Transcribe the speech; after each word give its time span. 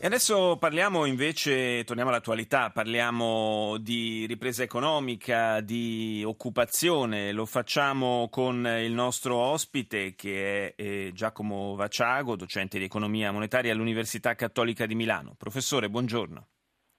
E 0.00 0.06
adesso 0.06 0.56
parliamo 0.58 1.06
invece, 1.06 1.82
torniamo 1.82 2.10
all'attualità, 2.10 2.70
parliamo 2.70 3.78
di 3.80 4.26
ripresa 4.26 4.62
economica, 4.62 5.60
di 5.60 6.22
occupazione, 6.24 7.32
lo 7.32 7.44
facciamo 7.44 8.28
con 8.30 8.64
il 8.64 8.92
nostro 8.92 9.34
ospite 9.34 10.14
che 10.14 10.68
è 10.76 10.80
eh, 10.80 11.10
Giacomo 11.12 11.74
Vaciago, 11.74 12.36
docente 12.36 12.78
di 12.78 12.84
economia 12.84 13.32
monetaria 13.32 13.72
all'Università 13.72 14.36
Cattolica 14.36 14.86
di 14.86 14.94
Milano. 14.94 15.34
Professore, 15.36 15.90
buongiorno. 15.90 16.46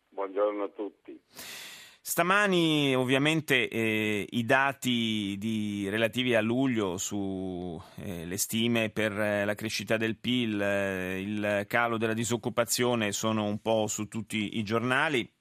Buongiorno 0.09 0.63
a 0.63 0.69
tutti. 0.69 1.17
Stamani 2.09 2.95
ovviamente 2.95 3.67
eh, 3.69 4.25
i 4.27 4.43
dati 4.43 5.35
di, 5.37 5.87
relativi 5.89 6.33
a 6.33 6.41
luglio 6.41 6.97
sulle 6.97 7.83
eh, 7.97 8.35
stime 8.35 8.89
per 8.89 9.11
eh, 9.11 9.45
la 9.45 9.53
crescita 9.53 9.95
del 9.95 10.17
PIL, 10.17 10.59
eh, 10.59 11.21
il 11.21 11.65
calo 11.67 11.99
della 11.99 12.15
disoccupazione 12.15 13.11
sono 13.11 13.43
un 13.45 13.59
po' 13.61 13.85
su 13.85 14.07
tutti 14.07 14.57
i 14.57 14.63
giornali. 14.63 15.31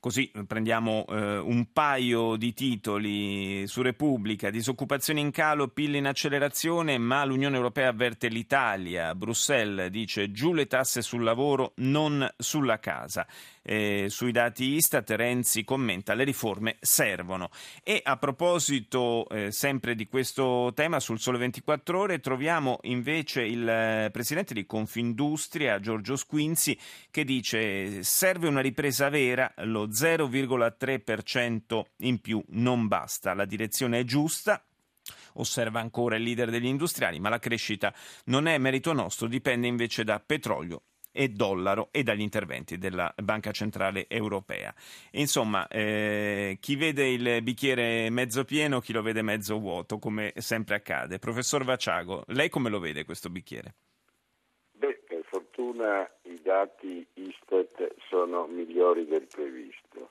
Così 0.00 0.32
prendiamo 0.46 1.04
eh, 1.10 1.36
un 1.36 1.72
paio 1.74 2.36
di 2.36 2.54
titoli 2.54 3.66
su 3.66 3.82
Repubblica, 3.82 4.48
disoccupazione 4.48 5.20
in 5.20 5.30
calo, 5.30 5.68
PIL 5.68 5.96
in 5.96 6.06
accelerazione, 6.06 6.96
ma 6.96 7.22
l'Unione 7.26 7.56
Europea 7.56 7.90
avverte 7.90 8.28
l'Italia. 8.28 9.14
Bruxelles 9.14 9.90
dice 9.90 10.32
giù 10.32 10.54
le 10.54 10.66
tasse 10.66 11.02
sul 11.02 11.22
lavoro, 11.22 11.74
non 11.76 12.26
sulla 12.38 12.78
casa. 12.78 13.26
Eh, 13.62 14.06
sui 14.08 14.32
dati 14.32 14.64
Istat 14.72 15.10
Renzi 15.10 15.64
commenta 15.64 16.14
le 16.14 16.24
riforme 16.24 16.76
servono. 16.80 17.50
E 17.82 18.00
a 18.02 18.16
proposito 18.16 19.28
eh, 19.28 19.52
sempre 19.52 19.94
di 19.94 20.08
questo 20.08 20.72
tema 20.74 20.98
sul 20.98 21.20
Sole 21.20 21.36
24 21.36 21.98
Ore 21.98 22.20
troviamo 22.20 22.78
invece 22.84 23.42
il 23.42 23.68
eh, 23.68 24.08
presidente 24.10 24.54
di 24.54 24.64
Confindustria 24.64 25.78
Giorgio 25.78 26.16
Squinzi 26.16 26.76
che 27.10 27.24
dice 27.24 28.02
serve 28.02 28.48
una 28.48 28.62
ripresa 28.62 29.10
vera, 29.10 29.52
lo 29.58 29.89
0,3% 29.90 31.82
in 31.98 32.20
più 32.20 32.42
non 32.48 32.86
basta, 32.86 33.34
la 33.34 33.44
direzione 33.44 34.00
è 34.00 34.04
giusta, 34.04 34.64
osserva 35.34 35.80
ancora 35.80 36.16
il 36.16 36.22
leader 36.22 36.50
degli 36.50 36.66
industriali, 36.66 37.20
ma 37.20 37.28
la 37.28 37.38
crescita 37.38 37.92
non 38.26 38.46
è 38.46 38.56
merito 38.58 38.92
nostro, 38.92 39.26
dipende 39.26 39.66
invece 39.66 40.04
da 40.04 40.20
petrolio 40.20 40.82
e 41.12 41.28
dollaro 41.28 41.88
e 41.90 42.02
dagli 42.02 42.20
interventi 42.20 42.78
della 42.78 43.12
Banca 43.16 43.50
Centrale 43.50 44.08
Europea. 44.08 44.72
Insomma, 45.12 45.66
eh, 45.68 46.58
chi 46.60 46.76
vede 46.76 47.08
il 47.08 47.42
bicchiere 47.42 48.10
mezzo 48.10 48.44
pieno, 48.44 48.80
chi 48.80 48.92
lo 48.92 49.02
vede 49.02 49.22
mezzo 49.22 49.58
vuoto, 49.58 49.98
come 49.98 50.32
sempre 50.36 50.76
accade. 50.76 51.18
Professor 51.18 51.64
Vaciago, 51.64 52.24
lei 52.28 52.48
come 52.48 52.70
lo 52.70 52.78
vede 52.78 53.04
questo 53.04 53.28
bicchiere? 53.28 53.74
Fortuna 55.60 56.10
i 56.22 56.40
dati 56.40 57.06
Istat 57.12 57.94
sono 58.08 58.46
migliori 58.46 59.04
del 59.04 59.26
previsto. 59.26 60.08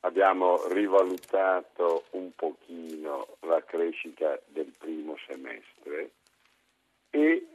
Abbiamo 0.00 0.66
rivalutato 0.66 2.06
un 2.10 2.32
pochino 2.34 3.36
la 3.42 3.62
crescita 3.62 4.36
del 4.46 4.74
primo 4.76 5.16
semestre 5.28 6.10
e 7.10 7.46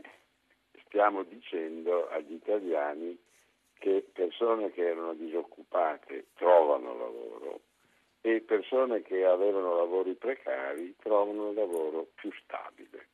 stiamo 0.85 1.23
dicendo 1.23 2.07
agli 2.07 2.35
italiani 2.35 3.21
che 3.79 4.05
persone 4.13 4.71
che 4.71 4.87
erano 4.87 5.13
disoccupate 5.13 6.27
trovano 6.35 6.97
lavoro 6.97 7.59
e 8.21 8.39
persone 8.39 9.01
che 9.01 9.25
avevano 9.25 9.75
lavori 9.75 10.13
precari 10.13 10.95
trovano 11.01 11.49
un 11.49 11.55
lavoro 11.55 12.07
più 12.15 12.31
stabile. 12.31 13.07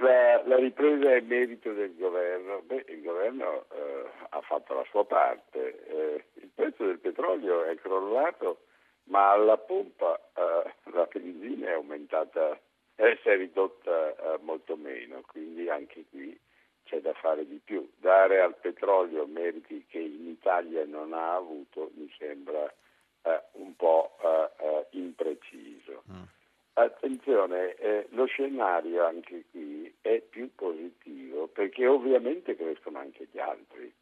La, 0.00 0.42
la, 0.46 0.56
ripresa 0.56 1.14
è 1.14 1.20
merito 1.20 1.74
del 1.74 1.94
governo. 1.94 2.62
Beh, 2.62 2.86
il 2.88 3.02
governo 3.02 3.66
eh, 3.70 4.04
ha 4.30 4.40
fatto 4.40 4.72
la 4.72 4.84
sua 4.88 5.04
parte. 5.04 5.84
Eh, 5.84 6.24
il 6.40 6.50
prezzo 6.54 6.86
del 6.86 6.98
petrolio 6.98 7.64
è 7.64 7.74
crollato, 7.76 8.62
ma 9.04 9.32
alla 9.32 9.58
pompa 9.58 10.18
eh, 10.34 10.72
la 10.92 11.06
benzina 11.12 11.68
è 11.68 11.72
aumentata, 11.72 12.58
eh, 12.96 13.18
si 13.22 13.28
è 13.28 13.36
ridotta 13.36 14.16
eh, 14.16 14.38
molto 14.40 14.74
meno, 14.74 15.20
quindi 15.26 15.68
anche 15.68 16.06
qui 16.08 16.38
c'è 16.84 17.00
da 17.00 17.12
fare 17.12 17.46
di 17.46 17.60
più. 17.62 17.86
Dare 17.96 18.40
al 18.40 18.56
petrolio 18.56 19.26
meriti 19.26 19.84
che 19.86 19.98
in 19.98 20.28
Italia 20.28 20.82
non 20.86 21.12
ha 21.12 21.34
avuto 21.34 21.90
mi 21.96 22.10
sembra 22.16 22.72
eh, 23.22 23.42
un 23.52 23.76
po' 23.76 24.16
impreciso. 24.92 25.39
Attenzione, 26.80 27.74
eh, 27.74 28.06
lo 28.12 28.24
scenario 28.24 29.04
anche 29.04 29.44
qui 29.50 29.92
è 30.00 30.22
più 30.22 30.48
positivo 30.54 31.46
perché 31.48 31.86
ovviamente 31.86 32.56
crescono 32.56 32.98
anche 32.98 33.28
gli 33.30 33.38
altri, 33.38 33.92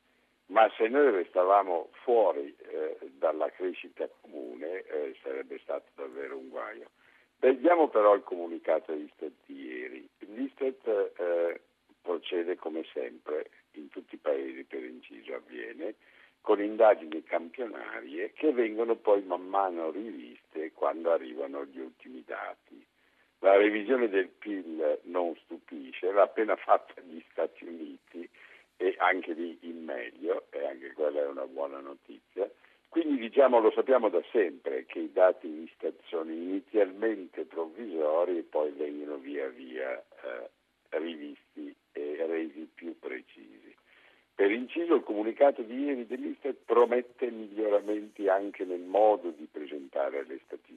ma 0.47 0.71
se 0.77 0.87
noi 0.87 1.11
restavamo 1.11 1.89
fuori 2.05 2.55
eh, 2.57 2.97
dalla 3.19 3.51
crescita 3.51 4.09
comune 4.21 4.85
eh, 4.85 5.17
sarebbe 5.25 5.59
stato 5.59 5.89
davvero 5.97 6.37
un 6.37 6.51
guaio. 6.51 6.91
Vediamo 7.41 7.89
però 7.89 8.15
il 8.15 8.23
comunicato 8.23 8.93
di 8.93 9.03
Istat 9.03 9.33
di 9.47 9.61
ieri. 9.61 10.09
L'Istat 10.19 10.87
eh, 10.87 11.61
procede 12.01 12.55
come 12.55 12.85
sempre, 12.93 13.51
in 13.73 13.89
tutti 13.89 14.15
i 14.15 14.19
paesi 14.19 14.63
per 14.63 14.85
inciso 14.85 15.35
avviene, 15.35 15.97
con 16.41 16.63
indagini 16.63 17.25
campionarie 17.25 18.33
che 18.35 18.53
vengono 18.53 18.95
poi 18.95 19.23
man 19.25 19.49
mano 19.49 19.91
riviste 19.91 20.58
quando 20.79 21.11
arrivano 21.11 21.65
gli 21.65 21.81
ultimi 21.81 22.23
dati. 22.25 22.87
La 23.41 23.57
revisione 23.57 24.09
del 24.09 24.29
PIL 24.29 25.01
non 25.03 25.35
stupisce, 25.43 26.13
l'ha 26.13 26.23
appena 26.23 26.55
fatta 26.55 27.01
gli 27.03 27.21
Stati 27.31 27.65
Uniti 27.65 28.29
e 28.77 28.95
anche 28.99 29.33
lì 29.33 29.59
in 29.63 29.85
meglio, 29.85 30.47
e 30.51 30.65
anche 30.65 30.93
quella 30.93 31.21
è 31.21 31.27
una 31.27 31.47
buona 31.47 31.81
notizia. 31.81 32.49
Quindi 32.89 33.19
diciamo, 33.19 33.59
lo 33.59 33.73
sappiamo 33.73 34.09
da 34.09 34.23
sempre 34.31 34.87
che 34.87 35.01
i 35.01 35.13
dati 35.13 35.47
Istat 35.47 36.01
sono 36.07 36.31
inizialmente 36.31 37.45
provvisori 37.45 38.39
e 38.39 38.43
poi 38.43 38.71
vengono 38.71 39.17
via 39.17 39.49
via 39.49 39.99
eh, 39.99 40.51
rivisti 40.91 41.75
e 41.93 42.25
resi 42.27 42.69
più 42.73 42.97
precisi. 42.99 43.75
Per 44.35 44.51
inciso 44.53 44.95
il 44.95 45.03
comunicato 45.03 45.63
di 45.63 45.75
ieri 45.85 46.07
dell'Istat 46.07 46.57
promette 46.65 47.29
miglioramenti 47.29 48.29
anche 48.29 48.65
nel 48.65 48.81
modo 48.83 49.31
di 49.31 49.49
presentare 49.51 50.25
le 50.25 50.39
statistiche 50.45 50.68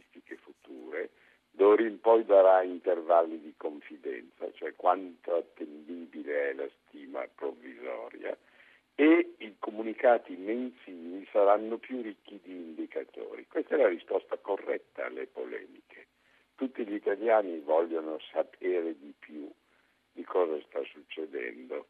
d'ora 1.62 1.84
in 1.84 2.00
poi 2.00 2.26
darà 2.26 2.64
intervalli 2.64 3.40
di 3.40 3.54
confidenza, 3.56 4.52
cioè 4.54 4.76
quanto 4.76 5.36
attendibile 5.36 6.50
è 6.50 6.54
la 6.54 6.68
stima 6.88 7.24
provvisoria 7.36 8.36
e 8.96 9.36
i 9.38 9.56
comunicati 9.60 10.36
mensili 10.38 11.24
saranno 11.32 11.78
più 11.78 12.02
ricchi 12.02 12.40
di 12.42 12.52
indicatori. 12.52 13.46
Questa 13.48 13.76
è 13.76 13.78
la 13.78 13.90
risposta 13.90 14.38
corretta 14.38 15.06
alle 15.06 15.28
polemiche. 15.28 16.08
Tutti 16.56 16.84
gli 16.84 16.96
italiani 16.96 17.60
vogliono 17.60 18.18
sapere 18.32 18.98
di 18.98 19.14
più 19.20 19.48
di 20.14 20.24
cosa 20.24 20.60
sta 20.66 20.82
succedendo 20.86 21.90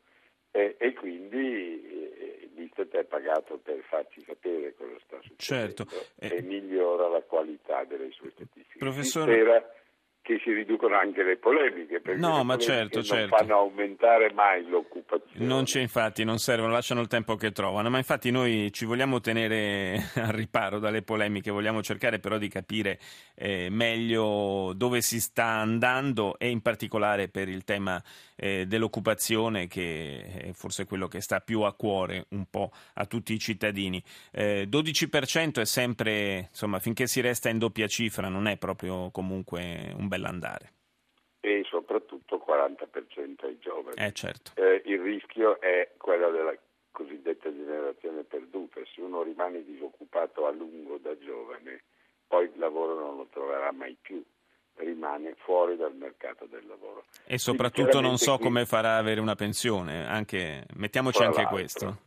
e, 0.51 0.75
e 0.77 0.93
quindi 0.93 1.81
eh, 1.83 2.49
l'Istat 2.55 2.93
è 2.95 3.03
pagato 3.03 3.57
per 3.57 3.81
farci 3.87 4.21
sapere 4.25 4.73
cosa 4.75 4.95
sta 5.05 5.17
succedendo 5.21 5.85
certo. 5.85 6.05
e 6.19 6.37
eh, 6.37 6.41
migliora 6.41 7.07
la 7.07 7.21
qualità 7.21 7.83
delle 7.85 8.11
sue 8.11 8.31
statistiche. 8.31 8.77
Professore... 8.77 9.79
Che 10.23 10.39
si 10.43 10.53
riducono 10.53 10.95
anche 10.95 11.23
le 11.23 11.37
polemiche, 11.37 11.99
perché 11.99 12.19
no, 12.19 12.37
le 12.37 12.43
ma 12.43 12.57
certo, 12.57 12.97
non 12.97 13.05
certo. 13.05 13.35
fanno 13.35 13.55
aumentare 13.57 14.31
mai 14.33 14.63
l'occupazione. 14.67 15.45
Non 15.45 15.63
c'è 15.63 15.81
infatti, 15.81 16.23
non 16.23 16.37
servono, 16.37 16.71
lasciano 16.71 17.01
il 17.01 17.07
tempo 17.07 17.35
che 17.35 17.51
trovano, 17.51 17.89
ma 17.89 17.97
infatti 17.97 18.29
noi 18.29 18.71
ci 18.71 18.85
vogliamo 18.85 19.19
tenere 19.19 20.11
al 20.15 20.31
riparo 20.31 20.77
dalle 20.77 21.01
polemiche, 21.01 21.49
vogliamo 21.49 21.81
cercare 21.81 22.19
però 22.19 22.37
di 22.37 22.49
capire 22.49 22.99
eh, 23.35 23.69
meglio 23.71 24.73
dove 24.75 25.01
si 25.01 25.19
sta 25.19 25.45
andando 25.45 26.37
e 26.37 26.49
in 26.49 26.61
particolare 26.61 27.27
per 27.27 27.49
il 27.49 27.63
tema 27.63 28.01
eh, 28.35 28.65
dell'occupazione 28.67 29.67
che 29.67 30.23
è 30.49 30.51
forse 30.53 30.85
quello 30.85 31.07
che 31.07 31.21
sta 31.21 31.39
più 31.39 31.61
a 31.61 31.73
cuore 31.73 32.25
un 32.29 32.45
po' 32.49 32.71
a 32.93 33.05
tutti 33.05 33.33
i 33.33 33.39
cittadini. 33.39 34.01
Eh, 34.31 34.67
12% 34.69 35.59
è 35.59 35.65
sempre, 35.65 36.47
insomma, 36.49 36.79
finché 36.79 37.07
si 37.07 37.21
resta 37.21 37.49
in 37.49 37.57
doppia 37.57 37.87
cifra 37.87 38.29
non 38.29 38.47
è 38.47 38.57
proprio 38.57 39.09
comunque 39.11 39.93
un 39.95 40.07
bell'andare. 40.11 40.73
E 41.39 41.63
soprattutto 41.67 42.43
40% 42.45 43.45
ai 43.45 43.57
giovani. 43.59 43.95
Eh, 43.97 44.11
certo. 44.11 44.51
eh, 44.55 44.81
il 44.85 44.99
rischio 44.99 45.59
è 45.61 45.91
quello 45.97 46.29
della 46.29 46.53
cosiddetta 46.91 47.49
generazione 47.49 48.23
perduta. 48.23 48.81
Se 48.93 48.99
uno 49.01 49.23
rimane 49.23 49.63
disoccupato 49.63 50.45
a 50.45 50.51
lungo 50.51 50.97
da 50.97 51.17
giovane, 51.17 51.83
poi 52.27 52.45
il 52.45 52.59
lavoro 52.59 52.95
non 52.95 53.15
lo 53.15 53.27
troverà 53.31 53.71
mai 53.71 53.97
più 53.99 54.23
rimane 54.75 55.35
fuori 55.43 55.75
dal 55.75 55.95
mercato 55.95 56.45
del 56.45 56.65
lavoro. 56.67 57.05
E 57.25 57.37
soprattutto 57.37 58.01
non 58.01 58.17
so 58.17 58.35
qui, 58.35 58.45
come 58.45 58.65
farà 58.65 58.97
avere 58.97 59.19
una 59.19 59.35
pensione, 59.35 60.07
anche, 60.07 60.65
mettiamoci 60.75 61.23
anche 61.23 61.45
questo. 61.45 61.99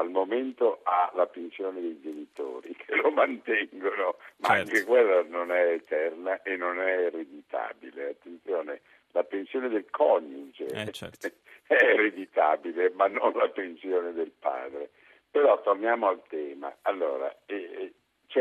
Al 0.00 0.08
momento 0.08 0.80
ha 0.84 1.12
la 1.14 1.26
pensione 1.26 1.78
dei 1.78 2.00
genitori 2.00 2.74
che 2.74 2.96
lo 2.96 3.10
mantengono, 3.10 4.16
ma 4.38 4.48
certo. 4.48 4.70
anche 4.70 4.84
quella 4.84 5.22
non 5.24 5.52
è 5.52 5.72
eterna 5.72 6.40
e 6.42 6.56
non 6.56 6.80
è 6.80 7.04
ereditabile. 7.04 8.08
Attenzione, 8.08 8.80
la 9.10 9.24
pensione 9.24 9.68
del 9.68 9.84
coniuge 9.90 10.64
eh, 10.64 10.90
certo. 10.90 11.28
è 11.68 11.74
ereditabile, 11.74 12.92
ma 12.94 13.08
non 13.08 13.32
la 13.34 13.50
pensione 13.50 14.14
del 14.14 14.30
padre. 14.30 14.88
Però 15.30 15.60
torniamo 15.60 16.08
al 16.08 16.22
tema. 16.28 16.74
Allora, 16.80 17.36
eh, 17.44 17.92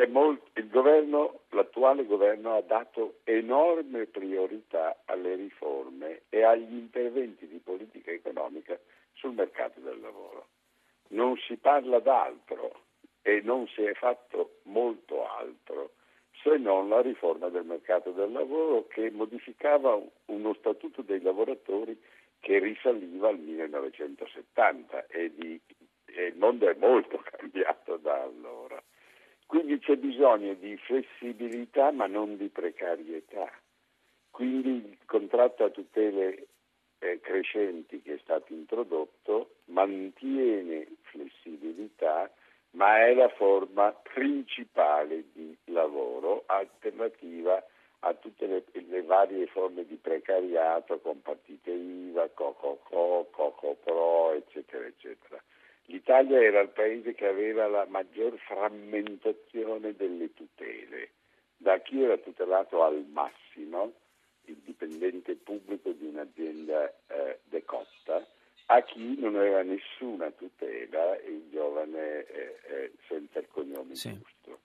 molto, 0.08 0.52
il 0.54 0.70
governo, 0.70 1.42
l'attuale 1.50 2.06
governo 2.06 2.56
ha 2.56 2.62
dato 2.62 3.20
enorme 3.26 4.06
priorità 4.06 5.02
alle 5.04 5.36
riforme 5.36 6.22
e 6.30 6.42
agli 6.42 6.74
interventi 6.74 7.48
di 7.50 7.60
politica 7.60 8.12
economica 8.12 8.80
sul 9.12 9.34
mercato 9.34 9.82
del 9.82 10.00
lavoro. 10.00 10.48
Non 11.10 11.38
si 11.38 11.58
parla 11.58 12.00
d'altro 12.00 12.86
e 13.22 13.42
non 13.44 13.68
si 13.68 13.84
è 13.84 13.94
fatto 13.94 14.60
molto 14.64 15.28
altro 15.28 15.92
se 16.42 16.58
non 16.58 16.88
la 16.90 17.02
riforma 17.02 17.50
del 17.50 17.66
mercato 17.66 18.12
del 18.12 18.32
lavoro 18.32 18.88
che 18.88 19.12
modificava 19.12 20.00
uno 20.26 20.54
statuto 20.54 21.02
dei 21.02 21.22
lavoratori 21.22 22.00
che 22.40 22.60
risaliva 22.60 23.30
al 23.30 23.40
1970 23.40 25.08
e, 25.08 25.34
di, 25.36 25.60
e 26.06 26.26
il 26.26 26.38
mondo 26.38 26.70
è 26.70 26.76
molto 26.76 27.22
cambiato 27.38 27.98
da 27.98 28.22
allora. 28.22 28.82
Quindi 29.46 29.80
c'è 29.80 29.98
bisogno 29.98 30.54
di 30.54 30.78
flessibilità 30.78 31.92
ma 31.92 32.08
non 32.08 32.38
di 32.38 32.48
precarietà. 32.48 33.52
Quindi 34.30 34.70
il 34.70 34.98
contratto 35.06 35.66
a 35.66 35.70
tutele 35.70 36.48
eh, 37.00 37.20
crescenti 37.20 38.02
che 38.02 38.14
è 38.14 38.20
stato 38.22 38.54
introdotto 38.54 39.56
mantiene 39.66 40.88
flessibilità 41.12 42.32
ma 42.72 43.06
è 43.06 43.14
la 43.14 43.30
forma 43.30 43.92
principale 43.92 45.26
di 45.34 45.58
lavoro 45.66 46.44
alternativa 46.46 47.64
a 48.02 48.14
tutte 48.14 48.46
le, 48.46 48.64
le 48.72 49.02
varie 49.02 49.48
forme 49.48 49.86
di 49.86 49.96
precariato 49.96 51.00
con 51.00 51.22
partite 51.22 51.72
IVA, 51.72 52.30
COCO-CO, 52.30 53.28
COCO-PRO, 53.32 54.34
eccetera, 54.34 54.86
eccetera. 54.86 55.42
L'Italia 55.86 56.40
era 56.40 56.62
il 56.62 56.70
paese 56.70 57.14
che 57.14 57.28
aveva 57.28 57.68
la 57.68 57.86
maggior 57.90 58.38
frammentazione 58.38 59.96
delle 59.96 60.34
tutele, 60.34 61.12
da 61.58 61.80
chi 61.80 62.04
era 62.04 62.18
tutelato 62.18 62.84
al 62.84 63.04
massimo, 63.12 63.94
il 64.46 64.58
dipendente 64.64 65.36
pubblico 65.36 65.92
di 65.92 66.06
un'azienda 66.06 66.94
eh, 67.08 67.40
decotta, 67.44 68.26
a 68.72 68.84
chi 68.84 69.20
non 69.20 69.36
aveva 69.36 69.64
nessuna 69.64 70.30
tutela 70.32 71.18
e 71.18 71.30
il 71.30 71.50
giovane 71.52 72.26
eh, 72.28 72.60
eh, 72.68 72.92
senza 73.08 73.40
il 73.40 73.48
cognome 73.48 73.96
sì. 73.96 74.14
giusto. 74.14 74.60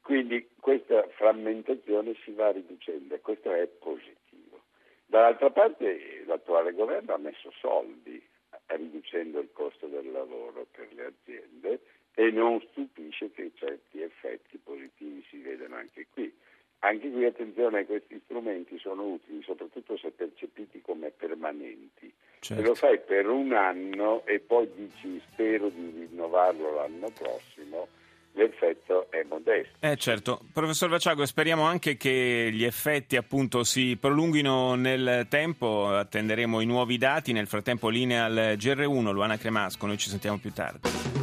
Quindi 0.00 0.48
questa 0.60 1.06
frammentazione 1.08 2.14
si 2.24 2.32
va 2.32 2.52
riducendo 2.52 3.14
e 3.14 3.20
questo 3.20 3.52
è 3.52 3.66
positivo. 3.66 4.62
Dall'altra 5.06 5.50
parte 5.50 6.24
l'attuale 6.26 6.72
governo 6.72 7.14
ha 7.14 7.18
messo 7.18 7.50
soldi 7.58 8.22
riducendo 8.66 9.40
il 9.40 9.50
costo 9.52 9.86
del 9.86 10.10
lavoro 10.10 10.66
per 10.70 10.88
le 10.94 11.06
aziende 11.06 11.80
e 12.14 12.30
non 12.30 12.60
stupisce 12.70 13.30
che 13.30 13.52
certi 13.54 14.00
effetti 14.00 14.56
positivi 14.58 15.22
si 15.28 15.38
vedano 15.38 15.76
anche 15.76 16.06
qui. 16.10 16.32
Anche 16.80 17.10
qui 17.10 17.24
attenzione, 17.24 17.86
questi 17.86 18.20
strumenti 18.24 18.78
sono 18.78 19.04
utili 19.04 19.42
soprattutto 19.42 19.96
se 19.96 20.10
percepiti 20.10 20.80
come 20.80 21.10
permanenti. 21.10 22.03
Certo. 22.44 22.62
Se 22.62 22.68
lo 22.68 22.74
fai 22.74 23.00
per 23.00 23.26
un 23.26 23.54
anno 23.54 24.22
e 24.26 24.38
poi 24.38 24.68
dici 24.76 25.18
spero 25.32 25.70
di 25.70 26.06
rinnovarlo 26.10 26.74
l'anno 26.74 27.10
prossimo, 27.18 27.88
l'effetto 28.32 29.10
è 29.10 29.24
modesto. 29.26 29.74
Eh 29.80 29.96
certo, 29.96 30.40
professor 30.52 30.90
Vaciago, 30.90 31.24
speriamo 31.24 31.62
anche 31.62 31.96
che 31.96 32.50
gli 32.52 32.64
effetti 32.64 33.16
appunto 33.16 33.64
si 33.64 33.96
prolunghino 33.96 34.74
nel 34.74 35.26
tempo, 35.30 35.88
attenderemo 35.88 36.60
i 36.60 36.66
nuovi 36.66 36.98
dati, 36.98 37.32
nel 37.32 37.46
frattempo 37.46 37.88
linea 37.88 38.24
al 38.24 38.56
GR1, 38.58 39.10
Luana 39.10 39.38
Cremasco, 39.38 39.86
noi 39.86 39.96
ci 39.96 40.10
sentiamo 40.10 40.36
più 40.36 40.52
tardi. 40.52 41.13